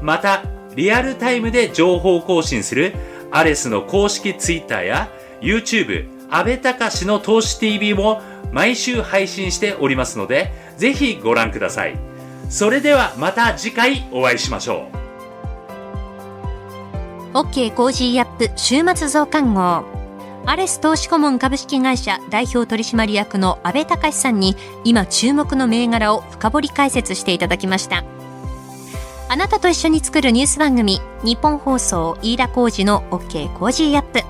[0.00, 0.42] また、
[0.74, 2.94] リアルタイムで情報更新する
[3.34, 5.10] アレスの公式 Twitter や
[5.40, 8.22] YouTube、安倍隆の投資 TV も
[8.52, 11.98] 毎週配信しておりますので、ぜひご覧ください。
[12.48, 14.86] それではまた次回お会いしましょ
[17.32, 17.38] う。
[17.38, 19.84] OK Cozy up 週末増刊号。
[20.46, 24.54] アレス投資顧問株式会社代表取締役の安倍隆さんに
[24.84, 28.04] 今注目の銘柄を深掘り解説していただきました。
[29.28, 34.20] あなたと一緒に作るニュース番組、ニッポン放送飯田浩司の OK Cozy up。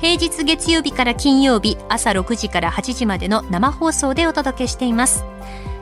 [0.00, 5.24] 平日月曜日から金曜日朝6時から8時までの生放送でお届けしています。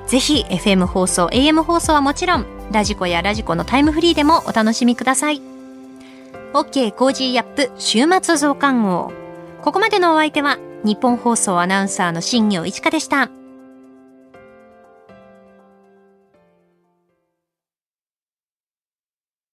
[0.07, 5.41] ぜひ FM 放送、AM 放送はもちろん、 radiko や radiko のタイムフリーでもお楽しみください。
[6.53, 9.13] OK Cozy up 週末増刊号。
[9.63, 13.31] ここまでのお相手は、日本放送アナウンサーの新業一華でした。